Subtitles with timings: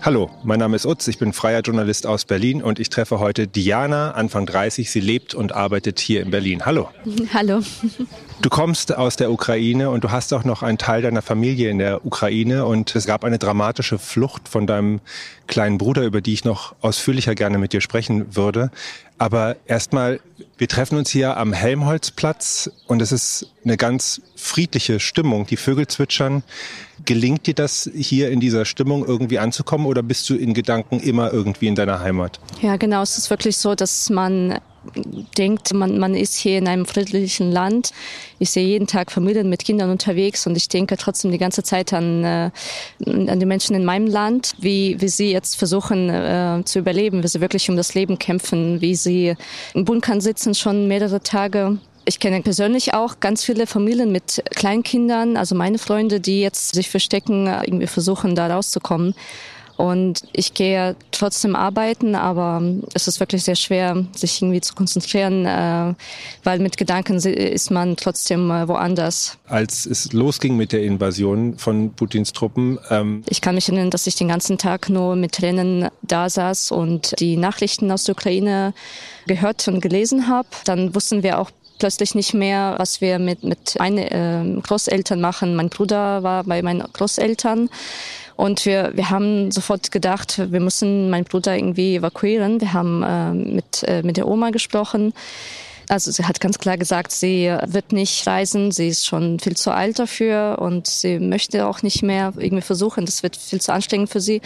[0.00, 3.48] Hallo, mein Name ist Utz, ich bin freier Journalist aus Berlin und ich treffe heute
[3.48, 4.90] Diana, Anfang 30.
[4.90, 6.64] Sie lebt und arbeitet hier in Berlin.
[6.64, 6.88] Hallo.
[7.34, 7.60] Hallo.
[8.40, 11.78] Du kommst aus der Ukraine und du hast auch noch einen Teil deiner Familie in
[11.78, 15.00] der Ukraine und es gab eine dramatische Flucht von deinem
[15.48, 18.70] kleinen Bruder, über die ich noch ausführlicher gerne mit dir sprechen würde.
[19.18, 20.20] Aber erstmal,
[20.58, 25.46] wir treffen uns hier am Helmholtzplatz und es ist eine ganz friedliche Stimmung.
[25.46, 26.44] Die Vögel zwitschern.
[27.04, 31.32] Gelingt dir das hier in dieser Stimmung irgendwie anzukommen oder bist du in Gedanken immer
[31.32, 32.38] irgendwie in deiner Heimat?
[32.62, 33.02] Ja, genau.
[33.02, 34.60] Es ist wirklich so, dass man
[35.36, 37.92] denkt, man, man ist hier in einem friedlichen Land.
[38.38, 41.92] Ich sehe jeden Tag Familien mit Kindern unterwegs und ich denke trotzdem die ganze Zeit
[41.92, 42.50] an, äh,
[43.06, 47.28] an die Menschen in meinem Land, wie, wie sie jetzt versuchen äh, zu überleben, wie
[47.28, 49.34] sie wirklich um das Leben kämpfen, wie sie
[49.74, 51.78] im Bunkern sitzen schon mehrere Tage.
[52.04, 56.88] Ich kenne persönlich auch ganz viele Familien mit Kleinkindern, also meine Freunde, die jetzt sich
[56.88, 59.14] verstecken, irgendwie versuchen, da rauszukommen.
[59.78, 62.60] Und ich gehe trotzdem arbeiten, aber
[62.94, 65.94] es ist wirklich sehr schwer, sich irgendwie zu konzentrieren, äh,
[66.42, 69.38] weil mit Gedanken ist man trotzdem äh, woanders.
[69.46, 72.80] Als es losging mit der Invasion von Putins Truppen.
[72.90, 76.72] Ähm ich kann mich erinnern, dass ich den ganzen Tag nur mit Tränen da saß
[76.72, 78.74] und die Nachrichten aus der Ukraine
[79.28, 80.48] gehört und gelesen habe.
[80.64, 85.54] Dann wussten wir auch plötzlich nicht mehr, was wir mit, mit meinen äh, Großeltern machen.
[85.54, 87.68] Mein Bruder war bei meinen Großeltern.
[88.36, 92.60] Und wir, wir haben sofort gedacht, wir müssen meinen Bruder irgendwie evakuieren.
[92.60, 95.12] Wir haben äh, mit, äh, mit der Oma gesprochen.
[95.88, 99.70] Also sie hat ganz klar gesagt, sie wird nicht reisen, sie ist schon viel zu
[99.70, 103.06] alt dafür und sie möchte auch nicht mehr irgendwie versuchen.
[103.06, 104.42] Das wird viel zu anstrengend für sie.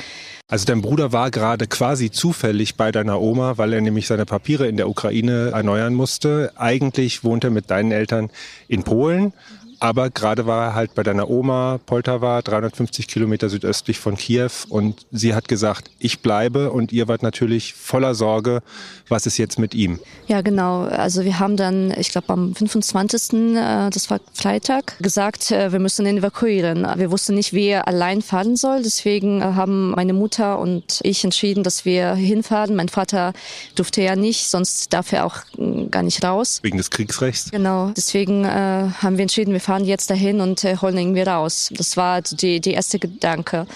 [0.46, 4.68] Also dein Bruder war gerade quasi zufällig bei deiner Oma, weil er nämlich seine Papiere
[4.68, 6.52] in der Ukraine erneuern musste.
[6.56, 8.30] Eigentlich wohnt er mit deinen Eltern
[8.68, 9.32] in Polen
[9.82, 14.50] aber gerade war er halt bei deiner Oma, Poltawa, 350 Kilometer südöstlich von Kiew.
[14.68, 16.70] Und sie hat gesagt, ich bleibe.
[16.70, 18.62] Und ihr wart natürlich voller Sorge,
[19.08, 19.98] was ist jetzt mit ihm?
[20.28, 20.82] Ja, genau.
[20.82, 25.80] Also wir haben dann, ich glaube am 25., äh, das war Freitag, gesagt, äh, wir
[25.80, 26.86] müssen ihn evakuieren.
[26.96, 28.84] Wir wussten nicht, wie er allein fahren soll.
[28.84, 32.76] Deswegen äh, haben meine Mutter und ich entschieden, dass wir hinfahren.
[32.76, 33.32] Mein Vater
[33.74, 35.38] durfte ja nicht, sonst darf er auch
[35.90, 36.60] gar nicht raus.
[36.62, 37.50] Wegen des Kriegsrechts?
[37.50, 37.90] Genau.
[37.96, 41.70] Deswegen haben wir entschieden, wir fahren fahren jetzt dahin und äh, holen irgendwie raus.
[41.74, 43.66] Das war die, die erste Gedanke.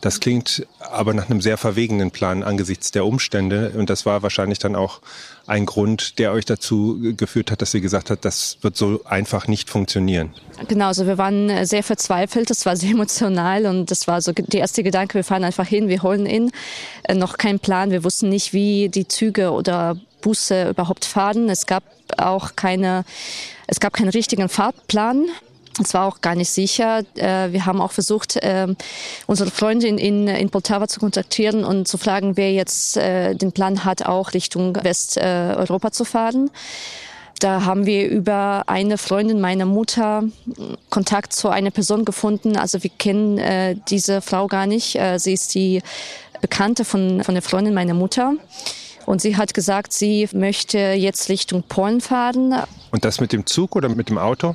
[0.00, 3.72] Das klingt aber nach einem sehr verwegenen Plan angesichts der Umstände.
[3.76, 5.00] Und das war wahrscheinlich dann auch
[5.48, 9.48] ein Grund, der euch dazu geführt hat, dass ihr gesagt habt, das wird so einfach
[9.48, 10.32] nicht funktionieren.
[10.68, 14.30] Genau, also wir waren äh, sehr verzweifelt, das war sehr emotional und das war so
[14.30, 16.52] der erste Gedanke, wir fahren einfach hin, wir holen ihn.
[17.02, 21.48] Äh, noch kein Plan, wir wussten nicht, wie die Züge oder Busse überhaupt fahren.
[21.48, 21.82] Es gab
[22.16, 23.04] auch keine
[23.72, 25.28] es gab keinen richtigen Fahrplan.
[25.82, 27.04] Es war auch gar nicht sicher.
[27.16, 28.76] Äh, wir haben auch versucht, ähm,
[29.26, 33.86] unsere Freunde in, in Poltava zu kontaktieren und zu fragen, wer jetzt äh, den Plan
[33.86, 36.50] hat, auch Richtung Westeuropa zu fahren.
[37.40, 40.24] Da haben wir über eine Freundin meiner Mutter
[40.90, 42.58] Kontakt zu einer Person gefunden.
[42.58, 44.98] Also wir kennen äh, diese Frau gar nicht.
[45.16, 45.80] sie ist die
[46.42, 48.34] Bekannte von, von der Freundin meiner Mutter.
[49.06, 52.54] Und sie hat gesagt, sie möchte jetzt Richtung Polen fahren.
[52.92, 54.54] Und das mit dem Zug oder mit dem Auto?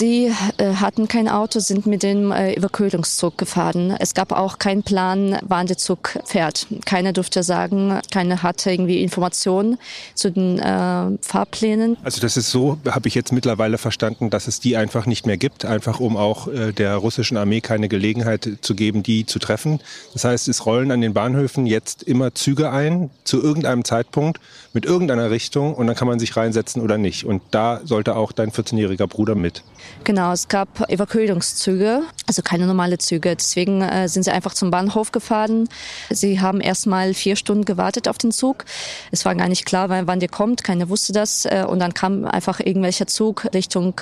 [0.00, 3.94] Sie äh, hatten kein Auto, sind mit dem äh, Evakuierungszug gefahren.
[3.98, 6.68] Es gab auch keinen Plan, wann der Zug fährt.
[6.86, 9.78] Keiner durfte sagen, keiner hatte irgendwie Informationen
[10.14, 11.98] zu den äh, Fahrplänen.
[12.02, 15.36] Also das ist so, habe ich jetzt mittlerweile verstanden, dass es die einfach nicht mehr
[15.36, 19.80] gibt, einfach um auch äh, der russischen Armee keine Gelegenheit zu geben, die zu treffen.
[20.14, 24.40] Das heißt, es rollen an den Bahnhöfen jetzt immer Züge ein, zu irgendeinem Zeitpunkt,
[24.72, 27.24] mit irgendeiner Richtung und dann kann man sich reinsetzen oder nicht.
[27.24, 29.64] Und da sollte auch dein 14-jähriger Bruder mit.
[30.04, 33.34] Genau, es gab Evakuierungszüge, also keine normale Züge.
[33.34, 35.68] Deswegen äh, sind sie einfach zum Bahnhof gefahren.
[36.10, 38.64] Sie haben erstmal vier Stunden gewartet auf den Zug.
[39.10, 40.62] Es war gar nicht klar, wann der kommt.
[40.62, 41.44] Keiner wusste das.
[41.46, 44.00] Äh, und dann kam einfach irgendwelcher Zug Richtung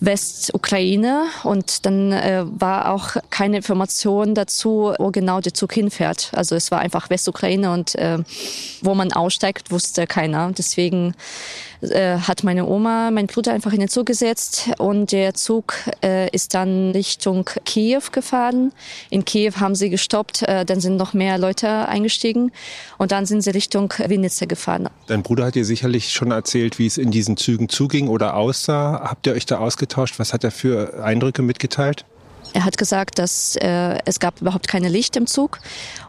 [0.00, 6.30] Westukraine und dann äh, war auch keine Information dazu, wo genau der Zug hinfährt.
[6.34, 8.18] Also es war einfach Westukraine und äh,
[8.80, 10.52] wo man aussteigt, wusste keiner.
[10.56, 11.14] Deswegen
[11.80, 16.28] äh, hat meine Oma meinen Bruder einfach in den Zug gesetzt und der Zug äh,
[16.30, 18.72] ist dann Richtung Kiew gefahren.
[19.10, 22.52] In Kiew haben sie gestoppt, äh, dann sind noch mehr Leute eingestiegen
[22.98, 24.88] und dann sind sie Richtung Vinica gefahren.
[25.06, 29.00] Dein Bruder hat dir sicherlich schon erzählt, wie es in diesen Zügen zuging oder aussah.
[29.04, 30.18] Habt ihr euch da ausgetauscht?
[30.18, 32.04] Was hat er für Eindrücke mitgeteilt?
[32.52, 35.58] Er hat gesagt, dass äh, es gab überhaupt keine Licht im Zug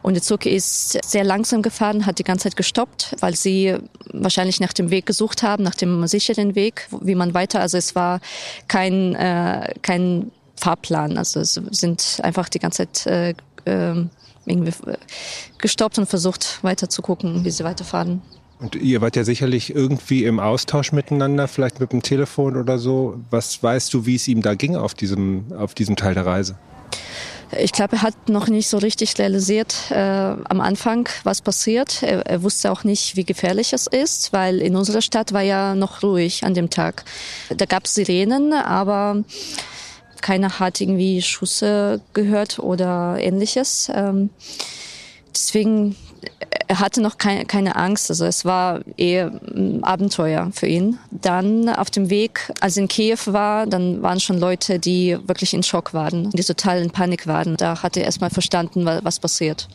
[0.02, 3.76] und der Zug ist sehr langsam gefahren, hat die ganze Zeit gestoppt, weil sie
[4.12, 7.60] wahrscheinlich nach dem Weg gesucht haben, nach dem sicheren Weg, wie man weiter.
[7.60, 8.20] Also es war
[8.68, 13.30] kein äh, kein Fahrplan, also es sind einfach die ganze Zeit äh,
[13.64, 14.04] äh,
[14.46, 14.72] irgendwie
[15.58, 18.22] gestoppt und versucht weiter zu gucken, wie sie weiterfahren.
[18.60, 23.18] Und ihr wart ja sicherlich irgendwie im Austausch miteinander, vielleicht mit dem Telefon oder so.
[23.30, 26.56] Was weißt du, wie es ihm da ging auf diesem, auf diesem Teil der Reise?
[27.58, 32.02] Ich glaube, er hat noch nicht so richtig realisiert äh, am Anfang, was passiert.
[32.02, 35.74] Er, er, wusste auch nicht, wie gefährlich es ist, weil in unserer Stadt war ja
[35.74, 37.04] noch ruhig an dem Tag.
[37.48, 39.24] Da gab es Sirenen, aber
[40.20, 43.90] keiner hat irgendwie Schüsse gehört oder ähnliches.
[43.92, 44.30] Ähm,
[45.34, 45.96] deswegen
[46.70, 50.98] er hatte noch keine, keine Angst, also es war eher ein Abenteuer für ihn.
[51.10, 55.52] Dann auf dem Weg, als er in Kiew war, dann waren schon Leute, die wirklich
[55.52, 57.56] in Schock waren, die total in Panik waren.
[57.56, 59.68] Da hat er erstmal verstanden, was passiert.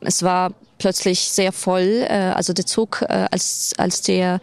[0.00, 4.40] Es war plötzlich sehr voll, äh, also der Zug, äh, als, als der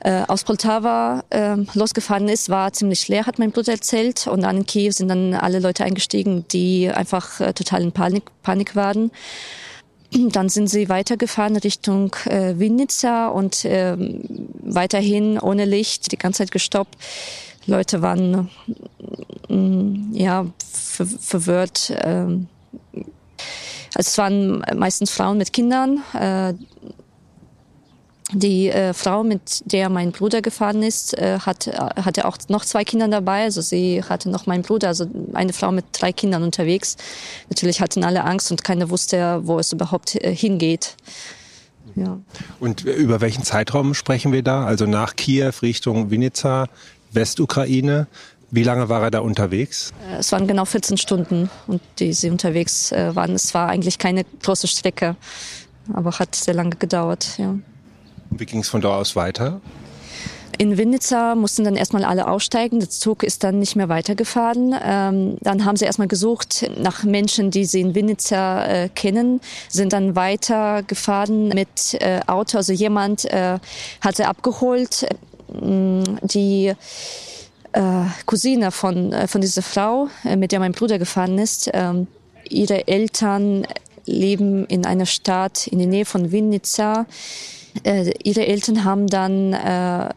[0.00, 4.26] äh, aus Poltava äh, losgefahren ist, war ziemlich leer, hat mein Bruder erzählt.
[4.26, 8.76] Und dann in Kiew sind dann alle Leute eingestiegen, die einfach total in Panik, Panik
[8.76, 9.10] waren.
[10.14, 13.96] Dann sind sie weitergefahren Richtung äh, Vinica und äh,
[14.62, 16.96] weiterhin ohne Licht, die ganze Zeit gestoppt.
[17.66, 18.50] Leute waren
[19.48, 21.90] äh, ja ver verwirrt.
[21.90, 22.26] Äh,
[23.96, 26.02] also es waren meistens Frauen mit Kindern.
[26.14, 26.54] Äh,
[28.32, 32.84] die äh, Frau, mit der mein Bruder gefahren ist, äh, hat, hatte auch noch zwei
[32.84, 33.44] Kinder dabei.
[33.44, 36.96] Also sie hatte noch meinen Bruder, also eine Frau mit drei Kindern unterwegs.
[37.50, 40.96] Natürlich hatten alle Angst und keiner wusste, wo es überhaupt äh, hingeht.
[41.96, 42.18] Ja.
[42.60, 44.64] Und über welchen Zeitraum sprechen wir da?
[44.64, 46.68] Also nach Kiew Richtung Vinica,
[47.12, 48.06] Westukraine.
[48.50, 49.92] Wie lange war er da unterwegs?
[50.10, 53.32] Äh, es waren genau 14 Stunden und die sie unterwegs äh, waren.
[53.32, 55.14] Es war eigentlich keine große Strecke,
[55.92, 57.36] aber hat sehr lange gedauert.
[57.36, 57.54] Ja.
[58.38, 59.60] Wie ging es von da aus weiter?
[60.58, 62.78] In Winnica mussten dann erstmal alle aussteigen.
[62.78, 64.74] Der Zug ist dann nicht mehr weitergefahren.
[64.84, 69.92] Ähm, dann haben sie erstmal gesucht nach Menschen, die sie in Winnica äh, kennen, sind
[69.92, 72.58] dann weitergefahren mit äh, Auto.
[72.58, 73.58] Also jemand äh,
[74.00, 75.02] hat sie abgeholt.
[75.02, 76.72] Äh, die
[77.72, 82.06] äh, Cousine von, äh, von dieser Frau, mit der mein Bruder gefahren ist, ähm,
[82.48, 83.66] ihre Eltern
[84.06, 87.06] leben in einer Stadt in der Nähe von Winnica
[87.82, 90.08] äh, ihre Eltern haben dann äh,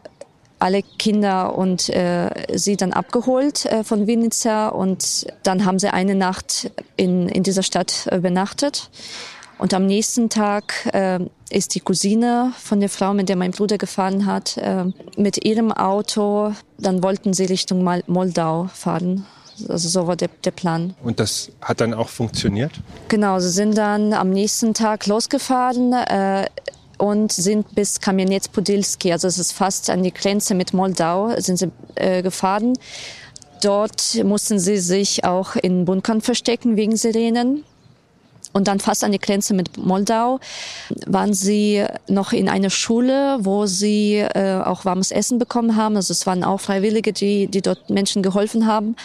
[0.58, 6.14] alle Kinder und äh, sie dann abgeholt äh, von Vinica und dann haben sie eine
[6.14, 8.90] Nacht in, in dieser Stadt übernachtet.
[9.58, 11.18] Und am nächsten Tag äh,
[11.50, 14.84] ist die Cousine von der Frau, mit der mein Bruder gefahren hat, äh,
[15.16, 19.26] mit ihrem Auto, dann wollten sie Richtung Moldau fahren.
[19.68, 20.94] Also so war der, der Plan.
[21.02, 22.70] Und das hat dann auch funktioniert?
[23.08, 25.92] Genau, sie sind dann am nächsten Tag losgefahren.
[25.92, 26.46] Äh,
[26.98, 31.70] und sind bis Kamieniec-Podilski, also es ist fast an die Grenze mit Moldau, sind sie
[31.94, 32.74] äh, gefahren.
[33.62, 37.64] Dort mussten sie sich auch in Bunkern verstecken wegen Sirenen.
[38.52, 40.40] Und dann fast an die Grenze mit Moldau
[41.06, 45.96] waren sie noch in einer Schule, wo sie äh, auch warmes Essen bekommen haben.
[45.96, 48.96] Also es waren auch Freiwillige, die, die dort Menschen geholfen haben.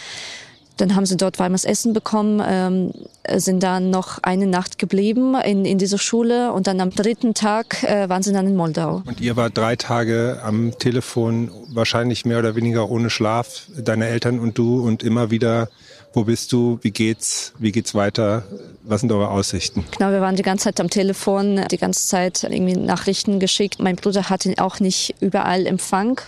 [0.76, 2.92] Dann haben sie dort warmes Essen bekommen, ähm,
[3.36, 7.82] sind dann noch eine Nacht geblieben in, in dieser Schule und dann am dritten Tag
[7.84, 9.02] äh, waren sie dann in Moldau.
[9.06, 14.40] Und ihr wart drei Tage am Telefon, wahrscheinlich mehr oder weniger ohne Schlaf, deine Eltern
[14.40, 15.68] und du und immer wieder,
[16.12, 18.44] wo bist du, wie geht's, wie geht's weiter,
[18.82, 19.84] was sind eure Aussichten?
[19.96, 23.80] Genau, wir waren die ganze Zeit am Telefon, die ganze Zeit irgendwie Nachrichten geschickt.
[23.80, 26.20] Mein Bruder hatte auch nicht überall Empfang.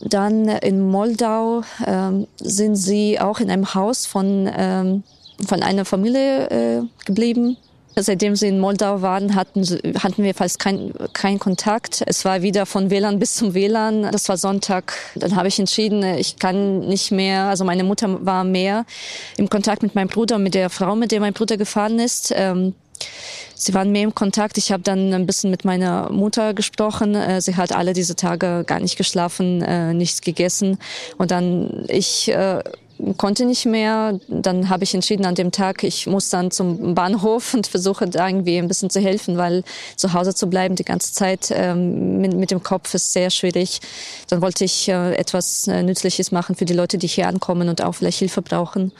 [0.00, 5.02] Dann in Moldau ähm, sind sie auch in einem Haus von, ähm,
[5.46, 7.56] von einer Familie äh, geblieben.
[7.96, 9.62] Seitdem sie in Moldau waren, hatten,
[10.02, 12.02] hatten wir fast keinen kein Kontakt.
[12.06, 14.10] Es war wieder von WLAN bis zum WLAN.
[14.10, 14.94] Das war Sonntag.
[15.14, 18.84] Dann habe ich entschieden, ich kann nicht mehr, also meine Mutter war mehr
[19.36, 22.32] im Kontakt mit meinem Bruder mit der Frau, mit der mein Bruder gefahren ist.
[22.34, 22.74] Ähm,
[23.54, 24.58] sie waren mehr im Kontakt.
[24.58, 27.14] Ich habe dann ein bisschen mit meiner Mutter gesprochen.
[27.14, 30.78] Äh, sie hat alle diese Tage gar nicht geschlafen, äh, nichts gegessen.
[31.18, 32.62] Und dann ich äh,
[33.16, 34.18] konnte nicht mehr.
[34.28, 38.28] Dann habe ich entschieden an dem Tag, ich muss dann zum Bahnhof und versuche da
[38.28, 39.64] irgendwie ein bisschen zu helfen, weil
[39.96, 43.80] zu Hause zu bleiben die ganze Zeit ähm, mit, mit, dem Kopf ist sehr schwierig.
[44.28, 47.82] Dann wollte ich äh, etwas äh, Nützliches machen für die Leute, die hier ankommen und
[47.82, 48.92] auch vielleicht Hilfe brauchen.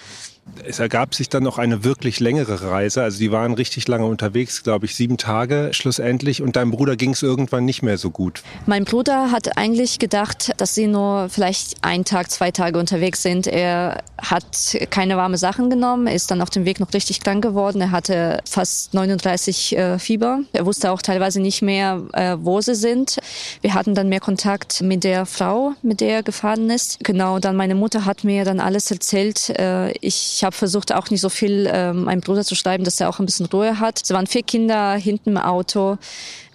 [0.66, 3.02] Es ergab sich dann noch eine wirklich längere Reise.
[3.02, 6.42] Also die waren richtig lange unterwegs, glaube ich, sieben Tage schlussendlich.
[6.42, 8.42] Und deinem Bruder ging es irgendwann nicht mehr so gut.
[8.66, 13.46] Mein Bruder hat eigentlich gedacht, dass sie nur vielleicht ein Tag, zwei Tage unterwegs sind.
[13.46, 17.80] Er hat keine warme Sachen genommen, ist dann auf dem Weg noch richtig krank geworden.
[17.80, 20.40] Er hatte fast 39 äh, Fieber.
[20.52, 23.18] Er wusste auch teilweise nicht mehr, äh, wo sie sind.
[23.60, 26.98] Wir hatten dann mehr Kontakt mit der Frau, mit der er gefahren ist.
[27.02, 29.50] Genau, dann meine Mutter hat mir dann alles erzählt.
[29.50, 33.00] Äh, ich ich habe versucht, auch nicht so viel ähm, meinem Bruder zu schreiben, dass
[33.00, 34.00] er auch ein bisschen Ruhe hat.
[34.02, 35.96] Es waren vier Kinder hinten im Auto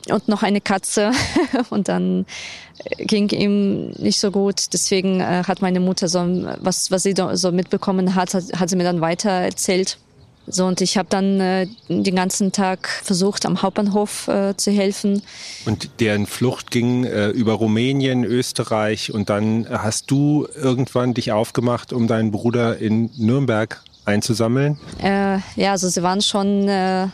[0.10, 1.12] und noch eine Katze.
[1.70, 2.26] und dann
[2.98, 4.74] ging ihm nicht so gut.
[4.74, 6.20] Deswegen äh, hat meine Mutter so,
[6.60, 9.98] was, was sie so mitbekommen hat, hat, hat sie mir dann weiter erzählt.
[10.52, 15.22] So, und ich habe dann äh, den ganzen Tag versucht, am Hauptbahnhof äh, zu helfen.
[15.66, 21.94] Und deren Flucht ging äh, über Rumänien, Österreich und dann hast du irgendwann dich aufgemacht,
[21.94, 24.80] um deinen Bruder in Nürnberg einzusammeln?
[25.04, 27.08] Äh, ja, also sie waren schon äh,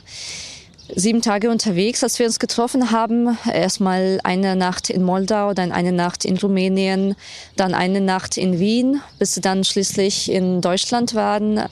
[0.95, 3.37] sieben Tage unterwegs, als wir uns getroffen haben.
[3.51, 7.15] Erstmal eine Nacht in Moldau, dann eine Nacht in Rumänien,
[7.57, 11.63] dann eine Nacht in Wien, bis sie dann schließlich in Deutschland waren.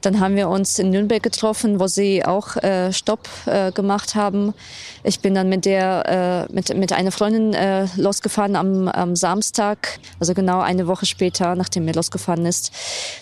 [0.00, 4.54] Dann haben wir uns in Nürnberg getroffen, wo sie auch äh, Stopp äh, gemacht haben.
[5.02, 9.98] Ich bin dann mit der äh, mit mit einer Freundin äh, losgefahren am, am Samstag,
[10.20, 12.72] also genau eine Woche später, nachdem er losgefahren ist.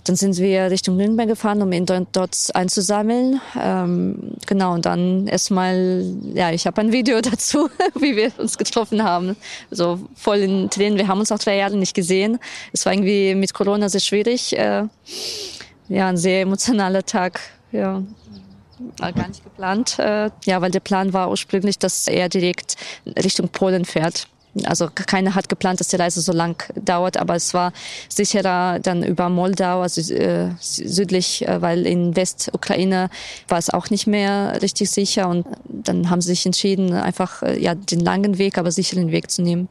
[0.04, 3.40] Dann sind wir Richtung Nürnberg gefahren, um ihn dort, dort einzusammeln.
[3.60, 6.04] Ähm, genau und dann erstmal,
[6.34, 9.36] ja, ich habe ein Video dazu, wie wir uns getroffen haben,
[9.70, 10.98] so voll in Tränen.
[10.98, 12.38] Wir haben uns auch drei Jahre nicht gesehen.
[12.72, 14.56] Es war irgendwie mit Corona sehr schwierig.
[14.56, 14.84] Äh,
[15.88, 17.40] ja, ein sehr emotionaler Tag.
[17.72, 18.02] Ja.
[18.98, 19.98] War gar nicht geplant.
[19.98, 22.76] Äh, ja, weil der Plan war ursprünglich, dass er direkt
[23.06, 24.28] Richtung Polen fährt.
[24.64, 27.72] Also keiner hat geplant, dass die Reise so lang dauert, aber es war
[28.08, 33.10] sicherer dann über Moldau, also äh, südlich, äh, weil in Westukraine
[33.48, 37.60] war es auch nicht mehr richtig sicher und dann haben sie sich entschieden, einfach äh,
[37.60, 39.68] ja den langen Weg, aber sicheren Weg zu nehmen.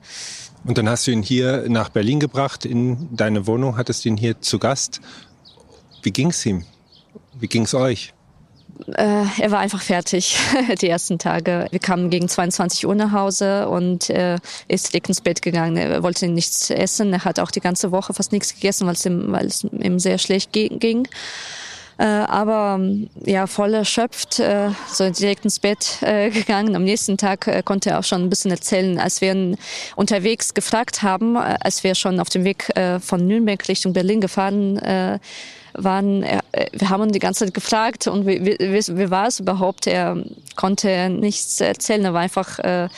[0.65, 4.41] Und dann hast du ihn hier nach Berlin gebracht, in deine Wohnung, hattest ihn hier
[4.41, 4.99] zu Gast
[6.03, 6.65] wie ging's ihm?
[7.39, 8.13] Wie ging's euch?
[8.87, 10.37] Äh, er war einfach fertig
[10.81, 11.67] die ersten Tage.
[11.71, 15.77] Wir kamen gegen 22 Uhr nach Hause und äh, ist direkt ins Bett gegangen.
[15.77, 17.13] Er wollte nichts essen.
[17.13, 20.51] Er hat auch die ganze Woche fast nichts gegessen, weil es ihm, ihm sehr schlecht
[20.53, 21.07] ging.
[21.99, 22.79] Äh, aber
[23.23, 26.75] ja, voll erschöpft, äh, so direkt ins Bett äh, gegangen.
[26.75, 29.57] Am nächsten Tag äh, konnte er auch schon ein bisschen erzählen, als wir ihn
[29.95, 34.21] unterwegs gefragt haben, äh, als wir schon auf dem Weg äh, von Nürnberg Richtung Berlin
[34.21, 35.19] gefahren äh,
[35.73, 36.39] waren, äh,
[36.71, 39.87] wir haben ihn die ganze Zeit gefragt und wie, wie, wie war es überhaupt?
[39.87, 40.17] Er
[40.55, 42.89] konnte nichts erzählen, er war einfach äh,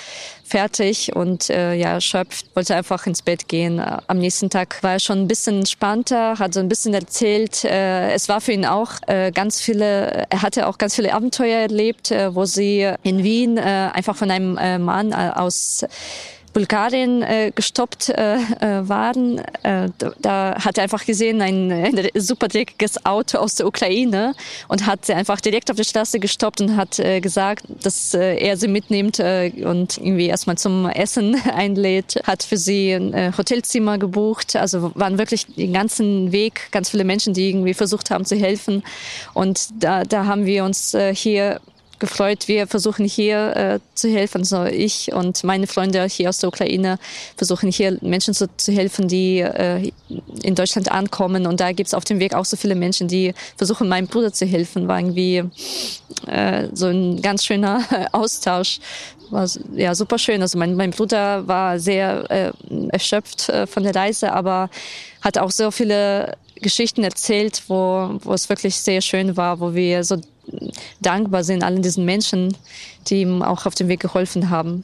[0.43, 3.79] fertig und äh, ja, erschöpft, wollte einfach ins Bett gehen.
[3.79, 7.65] Am nächsten Tag war er schon ein bisschen entspannter, hat so ein bisschen erzählt.
[7.65, 11.59] Äh, es war für ihn auch äh, ganz viele, er hatte auch ganz viele Abenteuer
[11.59, 15.85] erlebt, äh, wo sie in Wien äh, einfach von einem äh, Mann äh, aus
[16.55, 19.39] Bulgarien äh, gestoppt äh, äh, waren.
[19.61, 19.89] Äh,
[20.21, 24.33] da, hat er einfach gesehen, ein, ein super dreckiges Auto aus der Ukraine
[24.69, 28.37] und hat sie einfach direkt auf der Straße gestoppt und hat äh, gesagt, dass äh,
[28.37, 33.33] er sie mitnimmt äh, und irgendwie erstmal zum Essen einlädt, hat für sie ein äh,
[33.37, 34.55] Hotelzimmer gebucht.
[34.55, 38.81] Also waren wirklich den ganzen Weg ganz viele Menschen, die irgendwie versucht haben zu helfen.
[39.33, 41.59] Und da, da haben wir uns äh, hier
[41.99, 42.47] gefreut.
[42.47, 44.39] Wir versuchen hier äh, zu helfen.
[44.39, 46.99] Also ich und meine Freunde hier aus der Ukraine
[47.37, 49.91] versuchen hier Menschen zu, zu helfen, die äh,
[50.43, 51.45] in Deutschland ankommen.
[51.47, 54.33] Und da gibt es auf dem Weg auch so viele Menschen, die versuchen, meinem Bruder
[54.33, 54.87] zu helfen.
[54.87, 55.43] War irgendwie
[56.27, 58.79] äh, so ein ganz schöner Austausch.
[59.29, 60.41] War ja super schön.
[60.41, 62.51] Also mein, mein Bruder war sehr äh,
[62.89, 64.69] erschöpft äh, von der Reise, aber
[65.21, 70.03] hat auch so viele Geschichten erzählt, wo, wo es wirklich sehr schön war, wo wir
[70.03, 70.17] so
[71.01, 72.55] dankbar sind allen diesen Menschen,
[73.07, 74.83] die ihm auch auf dem Weg geholfen haben.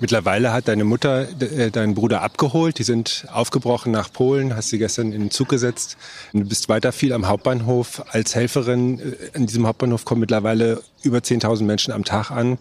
[0.00, 2.78] Mittlerweile hat deine Mutter äh, deinen Bruder abgeholt.
[2.78, 5.96] Die sind aufgebrochen nach Polen, hast sie gestern in den Zug gesetzt.
[6.32, 9.00] Du bist weiter viel am Hauptbahnhof als Helferin.
[9.34, 12.58] In diesem Hauptbahnhof kommen mittlerweile über 10.000 Menschen am Tag an.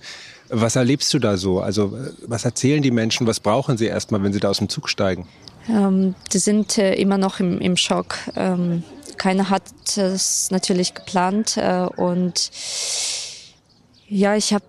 [0.50, 1.60] Was erlebst du da so?
[1.60, 3.28] Also was erzählen die Menschen?
[3.28, 5.28] Was brauchen sie erstmal, wenn sie da aus dem Zug steigen?
[5.70, 8.16] Ähm, die sind äh, immer noch im, im Schock.
[8.36, 8.84] Ähm,
[9.18, 12.52] keiner hat es natürlich geplant äh, und
[14.10, 14.64] ja, ich habe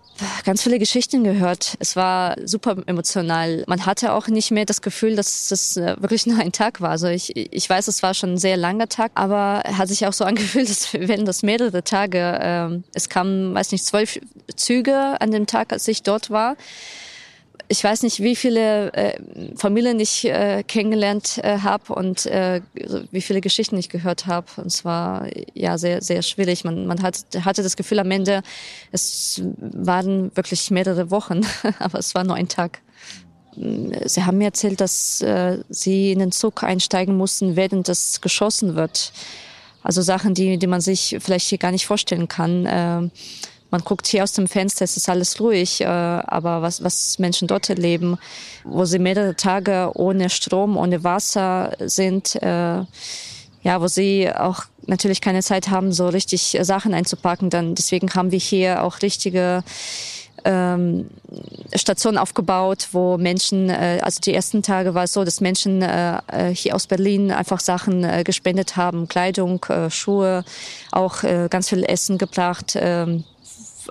[0.45, 1.76] ganz viele Geschichten gehört.
[1.78, 3.64] Es war super emotional.
[3.69, 6.90] Man hatte auch nicht mehr das Gefühl, dass es äh, wirklich nur ein Tag war.
[6.90, 10.07] Also ich, ich weiß, es war schon ein sehr langer Tag, aber er hat sich
[10.07, 12.38] auch so angefühlt, als wenn das mehrere Tage.
[12.43, 14.19] Ähm, es kamen, weiß nicht, zwölf
[14.57, 16.57] Züge an dem Tag, als ich dort war
[17.69, 19.21] ich weiß nicht, wie viele äh,
[19.57, 22.62] Familien ich äh, kennengelernt äh, habe und äh,
[23.11, 24.47] wie viele Geschichten ich gehört habe.
[24.57, 26.65] Und zwar ja sehr sehr schwierig.
[26.65, 28.43] Man man hat, hatte das Gefühl am Ende,
[28.93, 31.41] es waren wirklich mehrere Wochen,
[31.79, 32.81] aber es war nur ein Tag.
[33.55, 38.77] Sie haben mir erzählt, dass äh, sie in den Zug einsteigen mussten, während es geschossen
[38.77, 39.12] wird.
[39.83, 42.67] Also Sachen, die die man sich vielleicht hier gar nicht vorstellen kann.
[42.67, 43.09] Äh,
[43.71, 47.49] man guckt hier aus dem Fenster, es ist alles ruhig, äh, aber was, was Menschen
[47.49, 48.19] dort erleben,
[48.65, 52.85] wo sie mehrere Tage ohne Strom, ohne Wasser sind, äh,
[53.63, 58.31] ja, wo sie auch natürlich keine Zeit haben, so richtig Sachen einzupacken, dann deswegen haben
[58.31, 59.63] wir hier auch richtige
[60.45, 61.11] ähm,
[61.75, 66.19] Stationen aufgebaut, wo Menschen, äh, also die ersten Tage war es so, dass Menschen äh,
[66.29, 70.45] äh hier aus Berlin einfach Sachen äh, gespendet haben, Kleidung, äh, Schuhe,
[70.93, 72.77] auch äh, ganz viel Essen gebracht.
[72.77, 73.23] Äh,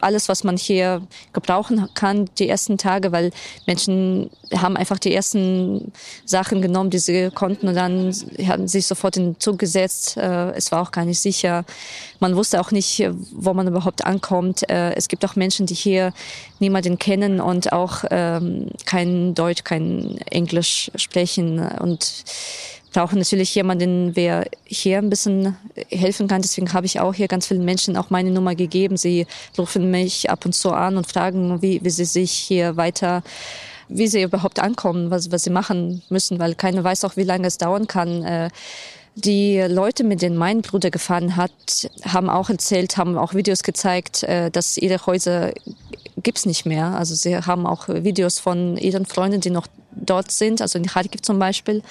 [0.02, 1.02] alles, was man hier
[1.34, 3.32] gebrauchen kann, die ersten Tage, weil
[3.66, 5.92] Menschen haben einfach die ersten
[6.26, 8.14] Sachen genommen, die sie konnten und dann
[8.48, 10.18] haben sich sofort in den Zug gesetzt.
[10.18, 11.66] Äh, es war auch gar nicht sicher.
[12.20, 14.70] Man wusste auch nicht, wo man überhaupt ankommt.
[14.70, 16.14] Äh, es gibt auch Menschen, die hier
[16.60, 22.24] niemanden kennen und auch ähm, kein Deutsch, kein Englisch sprechen und
[22.92, 25.56] brauchen natürlich jemanden, der hier ein bisschen
[25.90, 26.42] helfen kann.
[26.42, 28.98] Deswegen habe ich auch hier ganz vielen Menschen auch meine Nummer gegeben.
[28.98, 29.28] Sie
[29.58, 33.24] rufen mich ab und zu an und fragen, wie, wie sie sich hier weiter
[33.90, 37.48] wie sie überhaupt ankommen, was, was sie machen müssen, weil keiner weiß auch, wie lange
[37.48, 38.24] es dauern kann.
[38.24, 38.50] Äh,
[39.16, 44.24] die Leute, mit denen mein Bruder gefahren hat, haben auch erzählt, haben auch Videos gezeigt,
[44.24, 45.54] äh, dass ihre Häuser
[46.24, 46.88] gibt's nicht mehr.
[46.96, 51.22] Also sie haben auch Videos von ihren Freunden, die noch dort sind, also in Kharkiv
[51.22, 51.82] zum Beispiel,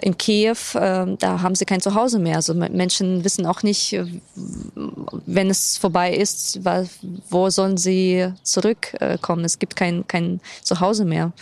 [0.00, 2.36] in Kiew, äh, da haben sie kein Zuhause mehr.
[2.36, 4.06] Also Menschen wissen auch nicht, äh,
[5.26, 6.60] wenn es vorbei ist,
[7.30, 9.44] wo sollen sie zurückkommen.
[9.44, 11.32] Es gibt kein, kein Zuhause mehr.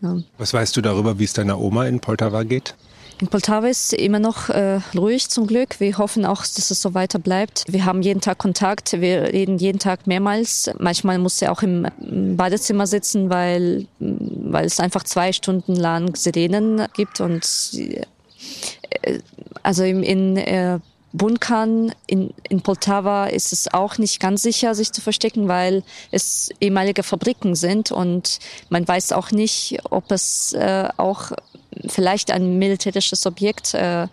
[0.00, 0.18] Ja.
[0.36, 2.74] Was weißt du darüber, wie es deiner Oma in Poltava geht?
[3.22, 5.78] In Poltava ist immer noch äh, ruhig zum Glück.
[5.78, 7.62] Wir hoffen auch, dass es so weiter bleibt.
[7.68, 9.00] Wir haben jeden Tag Kontakt.
[9.00, 10.68] Wir reden jeden Tag mehrmals.
[10.80, 11.86] Manchmal muss er auch im
[12.36, 19.20] Badezimmer sitzen, weil, weil es einfach zwei Stunden lang Sirenen gibt und äh,
[19.62, 20.80] also in, in äh,
[21.12, 26.50] Bunkern in, in Poltava ist es auch nicht ganz sicher, sich zu verstecken, weil es
[26.60, 31.30] ehemalige Fabriken sind und man weiß auch nicht, ob es äh, auch
[31.86, 34.08] vielleicht ein militärisches Objekt äh,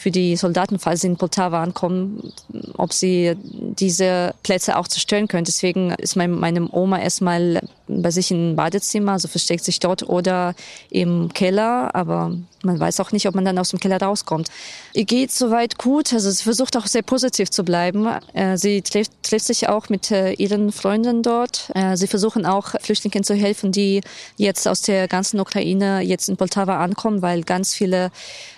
[0.00, 2.32] für die Soldaten, falls sie in Poltava ankommen,
[2.78, 5.44] ob sie diese Plätze auch zerstören können.
[5.44, 10.54] Deswegen ist mein, meine Oma erstmal bei sich im Badezimmer, also versteckt sich dort oder
[10.88, 14.50] im Keller, aber man weiß auch nicht, ob man dann aus dem Keller rauskommt.
[14.92, 18.06] Ihr geht soweit gut, also sie versucht auch sehr positiv zu bleiben.
[18.34, 21.70] Äh, sie trifft, trifft sich auch mit äh, ihren Freunden dort.
[21.74, 24.02] Äh, sie versuchen auch Flüchtlingen zu helfen, die
[24.36, 28.10] jetzt aus der ganzen Ukraine jetzt in Poltava ankommen, weil ganz viele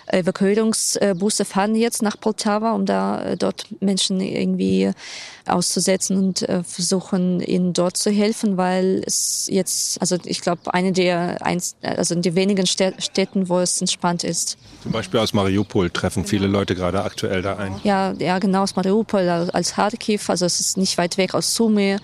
[0.07, 4.91] Evakuierungsbusse fahren jetzt nach Poltava, um da dort Menschen irgendwie
[5.45, 11.45] auszusetzen und versuchen ihnen dort zu helfen, weil es jetzt, also ich glaube, eine der,
[11.45, 14.57] eins, also in die wenigen Städten, wo es entspannt ist.
[14.81, 17.79] Zum Beispiel aus Mariupol treffen viele Leute gerade aktuell da ein.
[17.83, 21.97] Ja, ja, genau, aus Mariupol, als Kharkiv, also es ist nicht weit weg aus Sumy.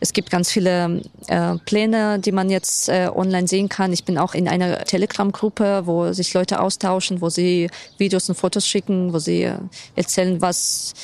[0.00, 3.92] Es gibt ganz viele äh, Pläne, die man jetzt äh, online sehen kann.
[3.92, 8.66] Ich bin auch in einer Telegram-Gruppe, wo sich Leute austauschen, wo sie Videos und Fotos
[8.66, 9.58] schicken, wo sie äh,
[9.94, 10.94] erzählen, was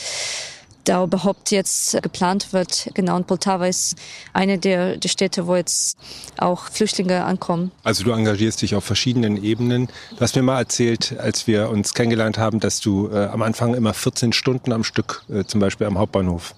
[0.84, 2.90] da überhaupt jetzt geplant wird.
[2.94, 3.96] Genau, und Poltava ist
[4.32, 5.98] eine der, der Städte, wo jetzt
[6.38, 7.70] auch Flüchtlinge ankommen.
[7.84, 9.88] Also du engagierst dich auf verschiedenen Ebenen.
[10.10, 13.74] Du hast mir mal erzählt, als wir uns kennengelernt haben, dass du äh, am Anfang
[13.74, 16.54] immer 14 Stunden am Stück äh, zum Beispiel am Hauptbahnhof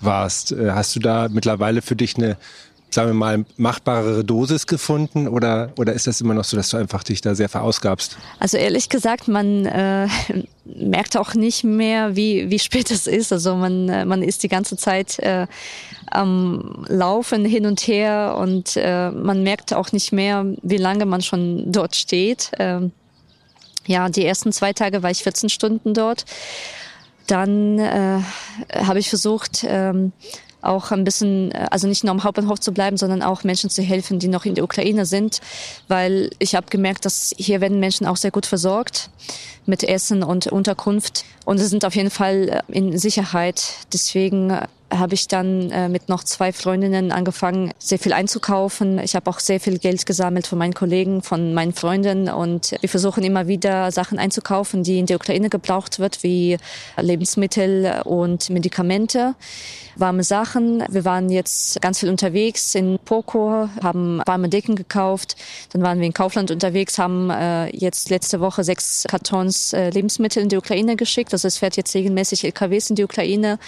[0.00, 0.52] warst.
[0.52, 2.36] Äh, hast du da mittlerweile für dich eine
[2.94, 6.76] sagen wir mal, machbarere Dosis gefunden oder, oder ist das immer noch so, dass du
[6.76, 8.16] einfach dich da sehr verausgabst?
[8.38, 10.08] Also ehrlich gesagt, man äh,
[10.64, 13.32] merkt auch nicht mehr, wie, wie spät es ist.
[13.32, 15.46] Also man, äh, man ist die ganze Zeit äh,
[16.10, 21.22] am Laufen hin und her und äh, man merkt auch nicht mehr, wie lange man
[21.22, 22.52] schon dort steht.
[22.58, 22.92] Ähm,
[23.86, 26.24] ja, die ersten zwei Tage war ich 14 Stunden dort.
[27.26, 28.20] Dann äh,
[28.74, 30.12] habe ich versucht, ähm,
[30.62, 33.82] auch ein bisschen, äh, also nicht nur am Hauptbahnhof zu bleiben, sondern auch Menschen zu
[33.82, 35.40] helfen, die noch in der Ukraine sind,
[35.88, 39.10] weil ich habe gemerkt, dass hier werden Menschen auch sehr gut versorgt
[39.66, 43.62] mit Essen und Unterkunft und sie sind auf jeden Fall äh, in Sicherheit.
[43.92, 48.98] Deswegen äh, habe ich dann äh, mit noch zwei Freundinnen angefangen, sehr viel einzukaufen.
[48.98, 52.88] Ich habe auch sehr viel Geld gesammelt von meinen Kollegen, von meinen Freunden und wir
[52.88, 56.58] versuchen immer wieder Sachen einzukaufen, die in der Ukraine gebraucht wird, wie
[56.98, 59.34] Lebensmittel und Medikamente,
[59.96, 60.84] warme Sachen.
[60.88, 65.36] Wir waren jetzt ganz viel unterwegs in Poko, haben warme Decken gekauft.
[65.72, 70.42] Dann waren wir in Kaufland unterwegs, haben äh, jetzt letzte Woche sechs Kartons äh, Lebensmittel
[70.42, 71.32] in die Ukraine geschickt.
[71.32, 73.58] Also es fährt jetzt regelmäßig LKWs in die Ukraine.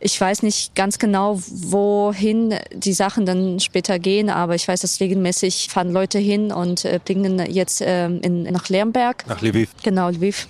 [0.00, 5.00] Ich weiß nicht ganz genau, wohin die Sachen dann später gehen, aber ich weiß, dass
[5.00, 9.26] regelmäßig fahren Leute hin und äh, bringen jetzt äh, in, nach Lemberg.
[9.26, 9.70] Nach Lviv.
[9.82, 10.46] Genau, Lviv.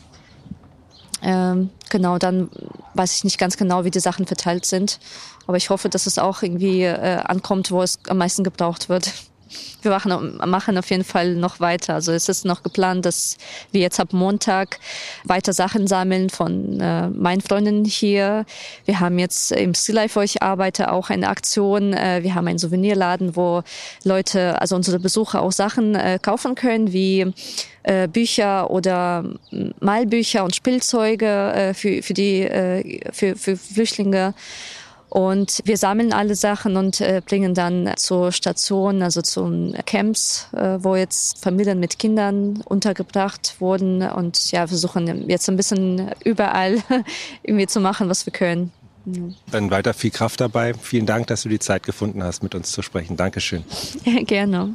[1.22, 2.50] Ähm, genau, dann
[2.94, 5.00] weiß ich nicht ganz genau, wie die Sachen verteilt sind.
[5.46, 9.12] Aber ich hoffe, dass es auch irgendwie äh, ankommt, wo es am meisten gebraucht wird
[9.82, 11.94] wir machen, machen auf jeden Fall noch weiter.
[11.94, 13.36] Also es ist noch geplant, dass
[13.72, 14.78] wir jetzt ab Montag
[15.24, 18.44] weiter Sachen sammeln von äh, meinen Freunden hier.
[18.84, 21.92] Wir haben jetzt im Still Life, wo ich arbeite, auch eine Aktion.
[21.92, 23.62] Äh, wir haben einen Souvenirladen, wo
[24.04, 27.32] Leute, also unsere Besucher auch Sachen äh, kaufen können, wie
[27.84, 29.24] äh, Bücher oder
[29.80, 34.34] Malbücher und Spielzeuge äh, für, für die äh, für, für Flüchtlinge.
[35.08, 40.78] Und wir sammeln alle Sachen und äh, bringen dann zur Station, also zum Camps, äh,
[40.80, 46.78] wo jetzt Familien mit Kindern untergebracht wurden und ja, versuchen jetzt ein bisschen überall
[47.42, 48.70] irgendwie zu machen, was wir können.
[49.50, 50.74] Dann weiter viel Kraft dabei.
[50.74, 53.16] Vielen Dank, dass du die Zeit gefunden hast, mit uns zu sprechen.
[53.16, 53.64] Dankeschön.
[54.04, 54.74] Ja, gerne.